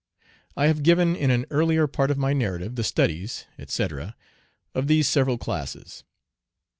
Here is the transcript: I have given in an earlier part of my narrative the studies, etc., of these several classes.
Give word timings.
I 0.57 0.65
have 0.65 0.81
given 0.81 1.15
in 1.15 1.29
an 1.29 1.45
earlier 1.51 1.85
part 1.85 2.09
of 2.09 2.17
my 2.17 2.33
narrative 2.33 2.73
the 2.73 2.83
studies, 2.83 3.45
etc., 3.59 4.15
of 4.73 4.87
these 4.87 5.07
several 5.07 5.37
classes. 5.37 6.03